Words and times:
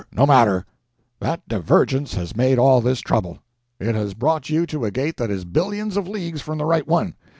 "No 0.11 0.25
matter—that 0.25 1.47
divergence 1.47 2.15
has 2.15 2.35
made 2.35 2.57
all 2.57 2.81
this 2.81 3.01
trouble. 3.01 3.37
It 3.79 3.93
has 3.93 4.15
brought 4.15 4.49
you 4.49 4.65
to 4.65 4.83
a 4.85 4.89
gate 4.89 5.17
that 5.17 5.29
is 5.29 5.45
billions 5.45 5.95
of 5.95 6.07
leagues 6.07 6.41
from 6.41 6.57
the 6.57 6.65
right 6.65 6.87
one. 6.87 7.13